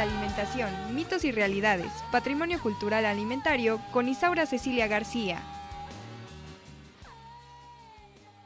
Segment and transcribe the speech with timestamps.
[0.00, 5.42] la alimentación, mitos y realidades, patrimonio cultural alimentario con Isaura Cecilia García.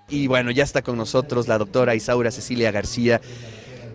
[0.08, 3.20] Y bueno, ya está con nosotros la doctora Isaura Cecilia García,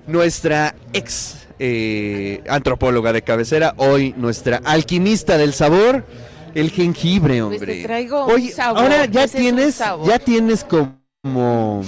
[0.08, 6.05] nuestra ex eh, antropóloga de cabecera, hoy nuestra alquimista del sabor,
[6.55, 7.76] el jengibre, Pues hombre.
[7.76, 8.84] te traigo Oye, un sabor.
[8.84, 10.07] ahora ya tienes, sabor.
[10.07, 11.82] ya tienes como,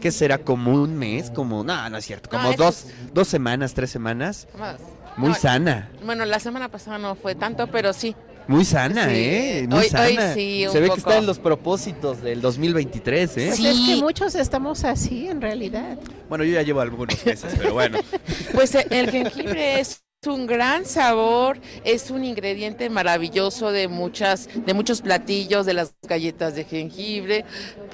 [0.00, 0.38] ¿qué será?
[0.38, 4.76] Como un mes, como, no, no es cierto, como dos, dos semanas, tres semanas, Más.
[5.16, 5.90] muy No, sana.
[6.04, 8.14] Bueno, la semana pasada no fue tanto, pero sí.
[8.48, 9.66] Muy sana, Sí, ¿eh?
[9.68, 10.34] Muy hoy- hoy sana.
[10.34, 13.44] sí, un Se ve que está en los propósitos del 2023, ¿eh?
[13.48, 13.66] Pues Sí.
[13.66, 15.98] es que muchos estamos así en realidad.
[16.28, 17.98] Bueno, yo ya llevo algunos meses, pero bueno.
[18.54, 24.74] Pues eh, el jengibre es un gran sabor, es un ingrediente maravilloso de muchas, de
[24.74, 27.44] muchos platillos, de las galletas de jengibre,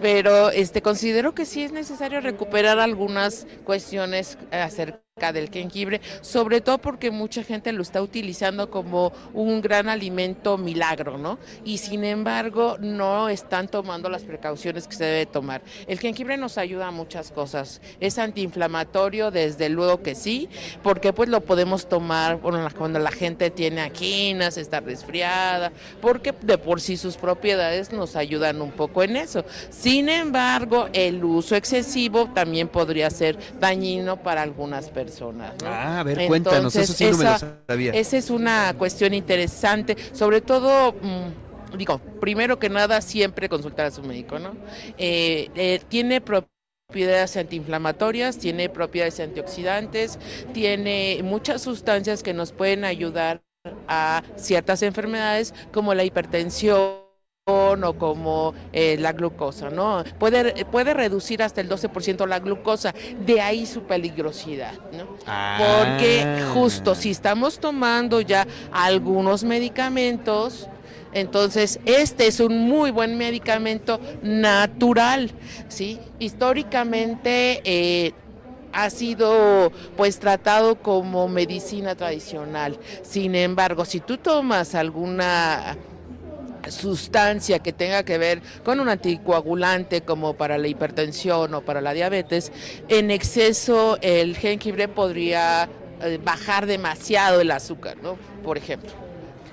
[0.02, 6.62] pero este considero que sí es necesario recuperar algunas cuestiones eh, acerca del jengibre, sobre
[6.62, 11.39] todo porque mucha gente lo está utilizando como un gran alimento milagro, ¿no?
[11.64, 15.62] Y sin embargo no están tomando las precauciones que se debe tomar.
[15.86, 17.83] El jengibre nos ayuda a muchas cosas.
[18.00, 20.48] Es antiinflamatorio, desde luego que sí,
[20.83, 26.56] porque pues lo podemos tomar bueno, cuando la gente tiene aquinas, está resfriada, porque de
[26.56, 29.44] por sí sus propiedades nos ayudan un poco en eso.
[29.93, 35.53] Sin embargo, el uso excesivo también podría ser dañino para algunas personas.
[35.62, 35.69] ¿no?
[35.69, 37.93] Ah, a ver, cuéntanos, eso sí no me lo esa- sabía.
[37.93, 43.91] esa es una cuestión interesante, sobre todo, mm, digo, primero que nada, siempre consultar a
[43.91, 44.57] su médico, ¿no?
[44.97, 50.19] Eh, eh, tiene propiedades antiinflamatorias, tiene propiedades antioxidantes,
[50.55, 53.43] tiene muchas sustancias que nos pueden ayudar
[53.89, 57.02] a ciertas enfermedades como la hipertensión
[57.47, 60.05] o como eh, la glucosa, ¿no?
[60.21, 62.95] Puede, puede reducir hasta el 12% la glucosa,
[63.27, 65.07] de ahí su peligrosidad, ¿no?
[65.59, 66.51] Porque Ah.
[66.55, 70.69] justo si estamos tomando ya algunos medicamentos,
[71.12, 75.33] entonces este es un muy buen medicamento natural,
[75.66, 75.99] ¿sí?
[76.21, 78.12] Históricamente eh,
[78.72, 82.78] ha sido pues tratado como medicina tradicional.
[83.03, 85.77] Sin embargo, si tú tomas alguna
[86.71, 91.93] sustancia que tenga que ver con un anticoagulante como para la hipertensión o para la
[91.93, 92.53] diabetes,
[92.89, 95.69] en exceso el jengibre podría
[96.03, 98.17] eh, bajar demasiado el azúcar, ¿no?
[98.45, 98.91] Por ejemplo.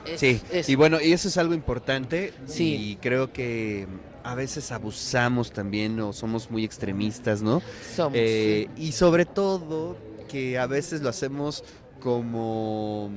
[0.06, 2.75] Es- Sí, es- y bueno, y eso es algo importante Sí.
[2.75, 3.86] y creo que
[4.24, 7.62] a veces abusamos también o somos muy extremistas, ¿no?
[7.96, 11.64] somos, Eh, y sobre todo que a veces lo hacemos
[12.02, 13.09] como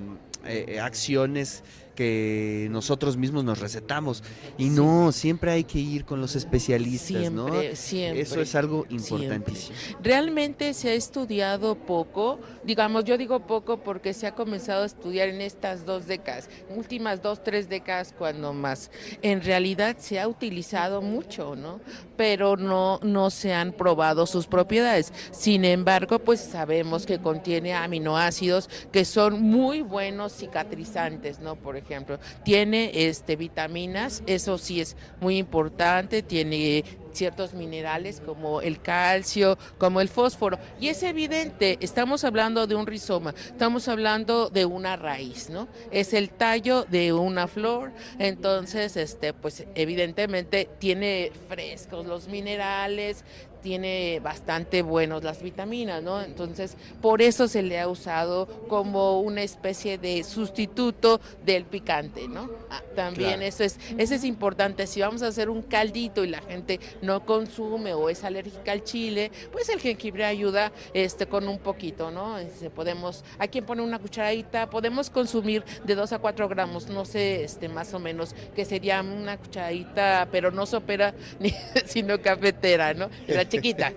[0.45, 1.63] eh, acciones
[1.95, 4.23] que nosotros mismos nos recetamos
[4.59, 4.71] y Sí.
[4.71, 7.49] no, siempre hay que ir con los especialistas, ¿no?
[7.49, 8.21] siempre, siempre.
[8.23, 9.09] Eso es algo siempre.
[9.17, 9.77] importantísimo.
[10.03, 15.29] Realmente se ha estudiado poco, digamos, yo digo poco porque se ha comenzado a estudiar
[15.29, 18.91] en estas dos décadas, últimas dos, tres décadas cuando más.
[19.23, 21.81] En realidad se ha utilizado mucho, ¿no?
[22.17, 25.13] Pero no, no se han probado sus propiedades.
[25.31, 31.57] Sin embargo, pues sabemos que contiene aminoácidos que son muy buenos cicatrizantes, ¿no?
[31.57, 38.81] Por ejemplo, tiene este vitaminas, eso sí es muy importante, tiene ciertos minerales como el
[38.81, 40.59] calcio, como el fósforo.
[40.81, 45.69] Y es evidente, estamos hablando de un rizoma, estamos hablando de una raíz, ¿no?
[45.91, 53.25] Es el tallo de una flor, entonces, este, pues evidentemente tiene frescos los minerales,
[53.63, 56.21] tiene bastante buenos las vitaminas, ¿no?
[56.21, 62.51] Entonces, por eso se le ha usado como una especie de sustituto del picante, ¿no?
[62.71, 63.43] Ah, también Claro.
[63.43, 64.87] eso es, eso es importante.
[64.87, 68.83] Si vamos a hacer un caldito y la gente no consume o es alérgica al
[68.83, 72.39] chile, pues el jengibre ayuda este con un poquito, ¿no?
[72.39, 77.05] Este, podemos, hay quien pone una cucharadita, podemos consumir de 2 a 4 gramos, no
[77.05, 81.55] sé, este más o menos, que sería una cucharadita, pero no sopera, ni,
[81.87, 83.09] sino cafetera, ¿no?
[83.29, 83.93] La chiquita.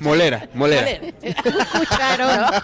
[0.00, 0.86] Molera, molera.
[1.72, 2.50] Cucharón.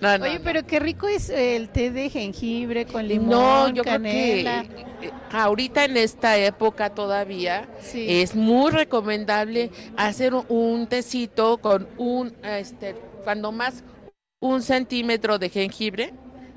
[0.00, 0.44] No, no, Oye, no.
[0.44, 4.64] pero qué rico es el té de jengibre con limón, No, yo canela.
[4.68, 8.04] creo que eh, ahorita en esta época todavía Sí.
[8.20, 12.94] es muy recomendable hacer un tecito con un, este,
[13.24, 13.82] cuando más
[14.40, 16.12] un centímetro de jengibre,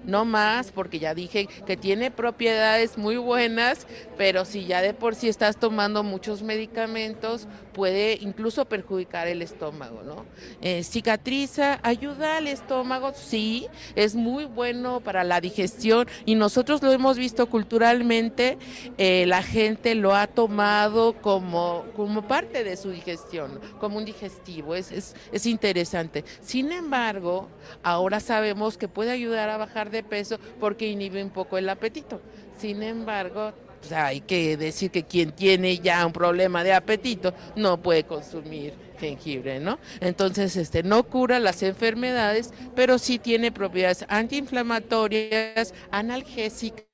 [0.05, 3.87] no más, porque ya dije que tiene propiedades muy buenas,
[4.17, 10.01] pero si ya de por sí estás tomando muchos medicamentos, puede incluso perjudicar el estómago,
[10.03, 10.25] ¿no?
[10.61, 16.91] Eh, cicatriza, ayuda al estómago, sí, es muy bueno para la digestión y nosotros lo
[16.91, 18.57] hemos visto culturalmente,
[18.97, 24.75] eh, la gente lo ha tomado como, como parte de su digestión, como un digestivo,
[24.75, 26.23] es, es, es interesante.
[26.41, 27.49] Sin embargo,
[27.83, 32.21] ahora sabemos que puede ayudar a bajar de peso porque inhibe un poco el apetito.
[32.57, 37.81] Sin embargo, pues, hay que decir que quien tiene ya un problema de apetito no
[37.81, 39.77] puede consumir jengibre, ¿no?
[39.99, 46.84] Entonces, este no cura las enfermedades, pero sí tiene propiedades antiinflamatorias, analgésicas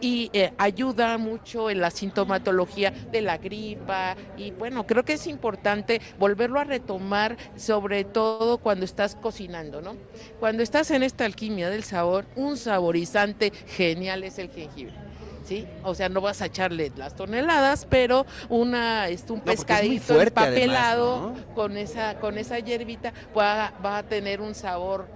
[0.00, 5.28] y eh, ayuda mucho en la sintomatología de la gripa y bueno, creo que es
[5.28, 9.94] importante volverlo a retomar sobre todo cuando estás cocinando, ¿no?
[10.40, 14.94] Cuando estás en esta alquimia del sabor, un saborizante genial es el jengibre.
[15.44, 15.64] ¿Sí?
[15.84, 20.26] O sea, no vas a echarle las toneladas, pero una, este, un No, pescadito fuerte
[20.26, 21.54] empapelado además, ¿no?
[21.54, 25.06] con esa, con esa hierbita va, va a tener un sabor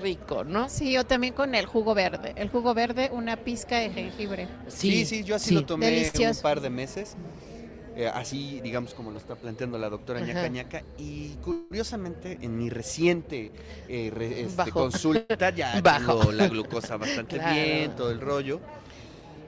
[0.00, 0.68] rico, ¿no?
[0.68, 2.32] Sí, o también con el jugo verde.
[2.36, 4.48] El jugo verde, una pizca de jengibre.
[4.68, 5.54] Sí, sí, yo así sí.
[5.54, 6.38] lo tomé Delicioso.
[6.40, 7.16] un par de meses.
[7.96, 10.26] eh, así, digamos, como lo está planteando la doctora Ajá.
[10.26, 10.82] Ñaca Ñaca.
[10.98, 13.52] Y curiosamente, en mi reciente
[13.88, 16.32] eh, re- este, consulta, ya Bajo.
[16.32, 17.54] la glucosa bastante Claro.
[17.54, 18.60] bien, todo el rollo.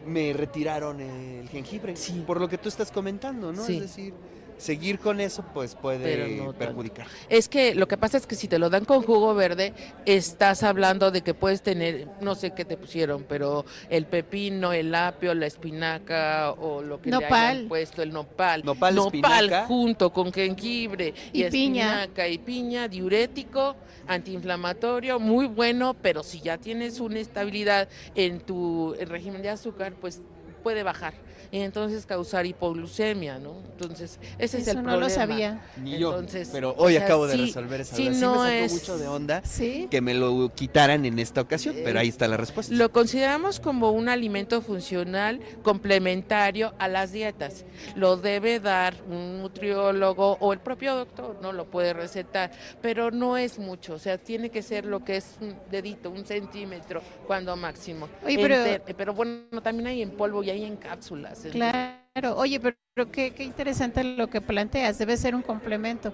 [0.06, 2.22] Me retiraron el jengibre, Sí.
[2.24, 3.64] por lo que tú estás comentando, ¿no?
[3.64, 3.74] Sí.
[3.78, 4.14] Es decir,
[4.58, 6.52] seguir con eso, pues puede tanto.
[6.54, 7.06] perjudicar.
[7.28, 9.74] Es que lo que pasa es que si te lo dan con jugo verde,
[10.06, 14.94] estás hablando de que puedes tener, no sé qué te pusieron, pero el pepino, el
[14.94, 17.56] apio, la espinaca o lo que le Nopal.
[17.56, 18.64] hayan puesto, el nopal.
[18.64, 19.66] Nopal, espinaca.
[19.66, 22.02] junto con jengibre y, Y piña.
[22.02, 23.76] espinaca y piña, diurético,
[24.06, 30.20] antiinflamatorio, muy bueno, pero si ya tienes una estabilidad en tu régimen de azúcar, pues
[30.62, 31.14] puede bajar
[31.50, 33.54] y entonces causar hipoglucemia, ¿no?
[33.72, 35.00] Entonces, ese es Eso el no problema.
[35.08, 35.64] lo sabía.
[35.82, 38.14] Ni yo, Entonces, pero hoy o sea, acabo de resolver esa sí duda.
[38.14, 39.88] Sí no me es- mucho de onda Sí.
[39.90, 42.74] que me lo quitaran en esta ocasión, Eh, pero ahí está la respuesta.
[42.74, 47.64] Lo consideramos como un alimento funcional complementario a las dietas.
[47.94, 52.50] Lo debe dar un nutriólogo o el propio doctor, no lo puede recetar,
[52.82, 56.24] pero no es mucho, o sea, tiene que ser lo que es un dedito, un
[56.26, 58.08] centímetro, cuando máximo.
[58.24, 61.25] Oye, pero- Enter- pero bueno, también hay en polvo y hay en cápsulas.
[61.50, 66.12] Claro, oye, pero, pero qué, qué interesante lo que planteas, debe ser un complemento,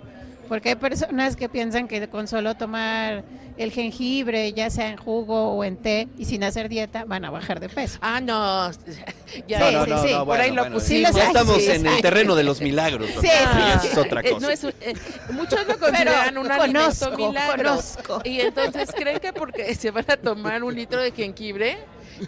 [0.48, 3.24] porque hay personas que piensan que con solo tomar
[3.56, 7.30] el jengibre, ya sea en jugo o en té, y sin hacer dieta, van a
[7.30, 7.98] bajar de peso.
[8.02, 8.70] Ah, no,
[9.48, 10.14] ya Sí, sí, sí.
[10.24, 11.10] por ahí lo bueno, pusimos.
[11.12, 11.86] Sí, ya estamos sí, en sí.
[11.88, 13.08] el terreno de los milagros.
[13.20, 14.46] Sí, sí, es otra Eh, cosa.
[14.46, 14.94] no es un- eh,
[15.30, 17.56] muchos lo consideran un alimento milagro.
[17.62, 18.20] conozco.
[18.24, 21.78] Y entonces creen que porque se van a tomar un litro de jengibre,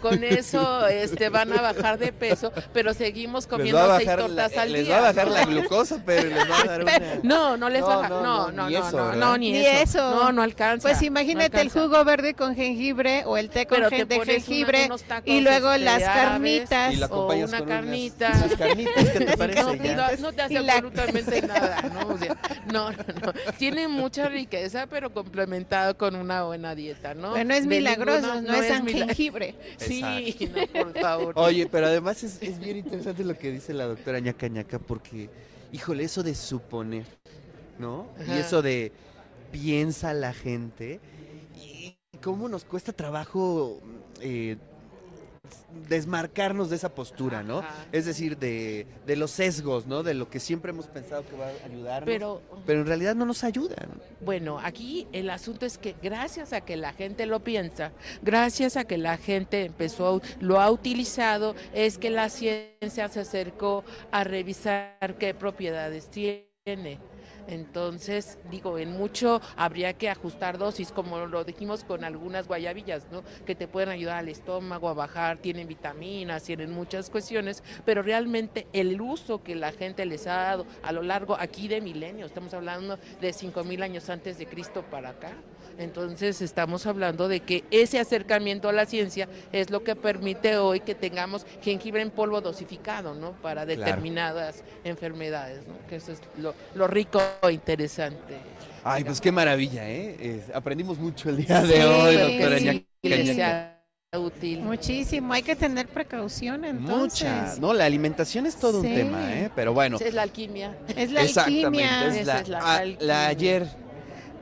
[0.01, 4.57] con eso este, van a bajar de peso, pero seguimos les comiendo seis la, tortas
[4.57, 4.99] al les día.
[4.99, 5.33] va a bajar ¿no?
[5.33, 6.93] la glucosa, pero les va a dar una...
[7.23, 8.09] No, no les No, baja.
[8.09, 9.81] no, No, no, no, ni no, eso, no, no, ni, Ni eso.
[9.99, 10.15] eso.
[10.15, 10.87] No, no alcanza.
[10.87, 14.25] Pues no imagínate el jugo verde con jengibre o el té con Pero de una-
[14.25, 14.89] jengibre
[15.25, 16.93] y luego este, las carnitas.
[16.93, 18.31] Y la o una con carnita.
[18.35, 19.63] unas carnitas, ¿qué te parece?
[19.63, 22.07] No, no, no te hace la- absolutamente nada, ¿no?
[22.13, 22.35] O sea,
[22.71, 23.33] no, no, no.
[23.57, 27.33] Tiene mucha riqueza, pero complementado con una buena dieta, ¿no?
[27.33, 29.55] Pero no es milagroso, ninguna- no, es jengibre.
[29.77, 31.33] Sí, no, por favor.
[31.37, 35.29] Oye, pero además es, es bien interesante lo que dice la doctora Ñaca Ñaca, porque,
[35.71, 37.05] híjole, eso de suponer,
[37.79, 38.07] ¿no?
[38.19, 38.35] Ajá.
[38.35, 38.91] Y eso de
[39.51, 40.99] piensa la gente,
[41.55, 43.81] y cómo nos cuesta trabajo
[44.21, 44.57] eh,
[45.87, 47.59] desmarcarnos de esa postura, ¿no?
[47.59, 47.85] Ajá.
[47.91, 50.03] Es decir, de, de los sesgos, ¿no?
[50.03, 53.25] De lo que siempre hemos pensado que va a ayudarnos, pero, Pero en realidad no
[53.25, 53.89] nos ayudan.
[54.21, 57.91] Bueno, aquí el asunto es que gracias a que la gente lo piensa,
[58.21, 63.19] gracias a que la gente empezó, a- lo ha utilizado, es que la ciencia se
[63.19, 66.99] acercó a revisar qué propiedades tiene.
[67.47, 73.23] Entonces, digo, en mucho habría que ajustar dosis, como lo dijimos con algunas guayabillas, ¿no?
[73.45, 78.67] Que te pueden ayudar al estómago a bajar, tienen vitaminas, tienen muchas cuestiones, pero realmente
[78.73, 82.53] el uso que la gente les ha dado a lo largo aquí de milenios, estamos
[82.53, 85.31] hablando de 5000 años antes de Cristo para acá.
[85.77, 90.79] Entonces, estamos hablando de que ese acercamiento a la ciencia es lo que permite hoy
[90.79, 93.33] que tengamos jengibre en polvo dosificado, ¿no?
[93.41, 93.81] Para Claro.
[93.81, 95.73] determinadas enfermedades, ¿no?
[95.87, 98.37] Que eso es lo, lo rico e interesante.
[98.83, 100.15] Ay, pues qué maravilla, ¿eh?
[100.19, 103.71] Eh, aprendimos mucho el día Sí, de hoy, doctora sí, Ñaca
[104.17, 104.61] útil.
[104.61, 107.27] Muchísimo, hay que tener precaución entonces.
[107.27, 109.51] Mucha, no, la alimentación es todo un tema, ¿eh?
[109.55, 110.77] Pero bueno, Esa es la alquimia.
[110.95, 112.07] Es la exactamente, alquimia.
[112.07, 112.97] es la, es la ah, alquimia.
[112.99, 113.67] la ayer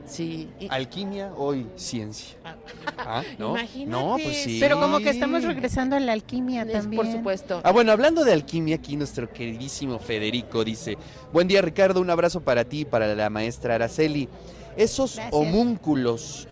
[0.06, 0.48] Sí.
[0.60, 2.36] y- Alquimia, hoy ciencia.
[2.44, 2.54] Ah.
[2.98, 3.50] Ah, ¿no?
[3.58, 3.90] Imagínate.
[3.90, 4.58] No, pues sí.
[4.60, 7.02] Pero como que estamos regresando a la alquimia es- también.
[7.02, 7.60] por supuesto.
[7.64, 10.96] Ah, bueno, hablando de alquimia, aquí nuestro queridísimo Federico dice,
[11.32, 14.28] buen día Ricardo, un abrazo para ti y para la maestra Araceli.
[14.76, 15.32] Esos Gracias.
[15.34, 16.48] homúnculos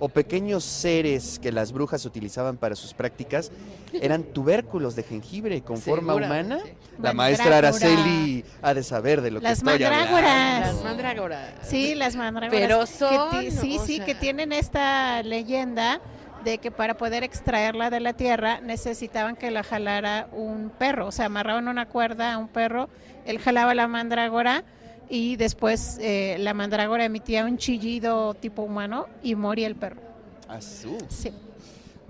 [0.00, 3.52] o pequeños seres que las brujas utilizaban para sus prácticas
[3.92, 6.58] eran tubérculos de jengibre con forma humana.
[7.00, 7.58] La maestra.
[7.58, 10.24] Araceli ha de saber de lo Las que estoy mandrágoras.
[10.32, 10.66] hablando.
[10.72, 11.48] Las mandrágoras.
[11.62, 12.60] Sí, las mandrágoras.
[12.60, 16.00] Pero son, sí, sí, sea- que tienen esta leyenda
[16.44, 21.12] de que para poder extraerla de la tierra necesitaban que la jalara un perro, o
[21.12, 22.88] sea, amarraban una cuerda a un perro,
[23.26, 24.64] él jalaba la mandrágora
[25.10, 30.00] y después eh, la mandrágora emitía un chillido tipo humano y moría el perro.
[30.48, 30.96] Azú.
[31.08, 31.32] Sí.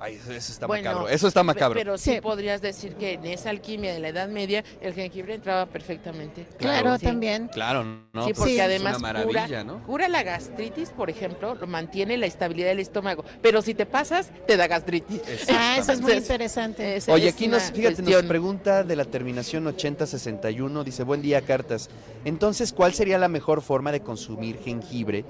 [0.03, 1.09] Ay, eso, eso está Bueno, macabro.
[1.11, 1.79] Eso está macabro.
[1.79, 2.21] Pero sí, Sí.
[2.23, 6.47] podrías decir que en esa alquimia de la Edad Media el jengibre entraba perfectamente.
[6.59, 7.05] Claro, Sí.
[7.05, 7.49] también.
[7.49, 8.01] Claro, ¿no?
[8.25, 8.61] Sí, Pues porque Sí.
[8.61, 9.83] además es una maravilla, cura, ¿no?
[9.85, 13.25] cura la gastritis, por ejemplo, lo mantiene la estabilidad del estómago.
[13.43, 15.21] Pero si te pasas, te da gastritis.
[15.51, 16.97] Ah, eso es muy interesante.
[16.97, 21.91] Esa Oye, aquí nos, fíjate, nos pregunta de la terminación 8061, dice, buen día, cartas.
[22.25, 25.27] Entonces, ¿cuál sería la mejor forma de consumir jengibre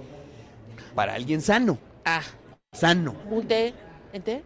[0.95, 1.79] para alguien sano?
[2.05, 2.23] Ah,
[2.73, 3.17] Sano.
[3.29, 3.75] un té,
[4.13, 4.43] ¿en té?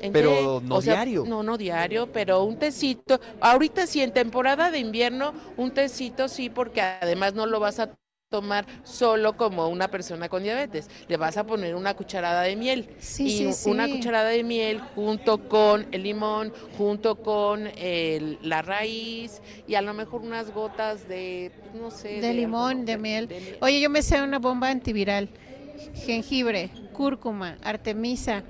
[0.00, 0.66] ¿En Pero té?
[0.66, 1.24] no O sea, diario.
[1.26, 3.20] No, no diario, pero un tecito.
[3.40, 7.90] Ahorita sí, en temporada de invierno, un tecito sí, porque además no lo vas a
[8.30, 10.88] tomar solo como una persona con diabetes.
[11.08, 12.88] Le vas a poner una cucharada de miel.
[12.98, 13.70] Sí, y sí, sí.
[13.70, 19.82] una cucharada de miel junto con el limón, junto con el- la raíz y a
[19.82, 22.20] lo mejor unas gotas de, no sé.
[22.20, 23.28] De limón, algo- de miel.
[23.60, 25.28] Oye, yo me sé una bomba antiviral.
[26.06, 28.42] Jengibre, cúrcuma, artemisa,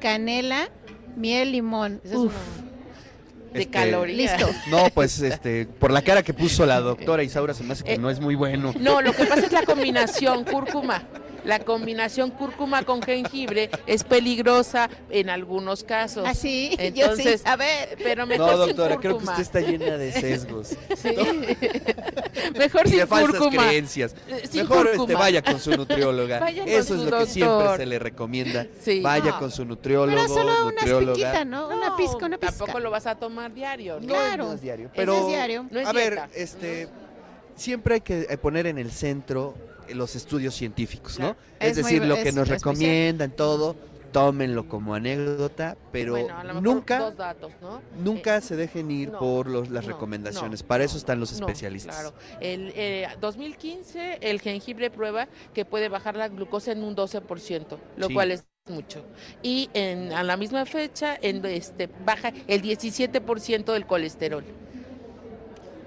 [0.00, 0.68] canela,
[1.16, 2.00] miel, limón.
[2.04, 4.40] Esa es Uf, una- de Este, calorías.
[4.40, 4.52] listo.
[4.70, 7.94] No, pues este, por la cara que puso la doctora Isaura se me hace que
[7.94, 8.72] Eh, no es muy bueno.
[8.78, 11.02] No, lo que pasa es la combinación cúrcuma.
[11.50, 16.24] La combinación cúrcuma con jengibre es peligrosa en algunos casos.
[16.24, 17.22] Así, yo sí.
[17.22, 20.76] Entonces, A ver, pero mejor No, sin doctora, creo que usted está llena de sesgos
[20.96, 21.08] Sí.
[22.56, 23.66] mejor y sin de falsas cúrcuma.
[23.66, 24.14] creencias.
[24.28, 25.18] Eh, sin Mejor este, cúrcuma.
[25.18, 26.38] vaya con su nutrióloga.
[26.38, 28.66] Vaya con Eso es su lo que siempre se le recomienda.
[28.80, 29.00] Sí.
[29.00, 29.38] Vaya No.
[29.40, 31.14] con su nutriólogo, pero solo una nutrióloga.
[31.14, 31.66] piquita, ¿no?
[31.66, 32.56] una pizca, una pizca.
[32.56, 33.94] Tampoco lo vas a tomar diario.
[33.94, 34.06] ¿no?
[34.06, 34.44] No, Claro.
[34.46, 34.88] no es diario.
[34.94, 35.66] Pero, es diario.
[35.68, 36.86] No es a ver, este,
[37.56, 39.56] siempre hay que eh, poner en el centro
[39.94, 41.36] los estudios científicos, ¿no?
[41.58, 43.76] Es, muy- decir, lo es que nos recomiendan, todo,
[44.12, 47.80] tómenlo como anécdota, pero Bueno, nunca, dos datos, ¿no?
[48.02, 50.62] nunca se dejen ir no, por los, las no, recomendaciones.
[50.62, 51.94] no, Para eso están los no, especialistas.
[51.94, 52.14] claro.
[52.40, 58.08] El eh, 2015 el jengibre prueba que puede bajar la glucosa en un 12%, lo
[58.08, 58.14] Sí.
[58.14, 59.04] cual es mucho.
[59.42, 64.44] Y en, a la misma fecha en este baja el 17% del colesterol.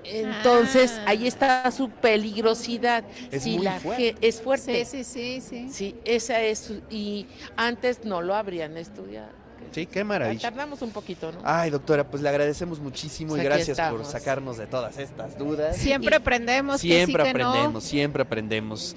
[0.05, 1.03] Entonces, Ah.
[1.07, 3.03] ahí está su peligrosidad.
[3.31, 4.15] Es si muy la fuerte.
[4.21, 4.85] es fuerte.
[4.85, 5.69] Sí, sí, sí, sí.
[5.71, 9.43] Sí, esa es su- y antes no lo habrían estudiado.
[9.71, 10.39] Sí, qué maravilla.
[10.51, 11.39] Tardamos un poquito, ¿no?
[11.43, 15.77] Ay, doctora, pues le agradecemos muchísimo Pues y gracias por sacarnos de todas estas dudas.
[15.77, 16.75] Siempre aprendemos.
[16.75, 17.49] que sí, Siempre que no.
[17.49, 18.95] aprendemos, siempre aprendemos.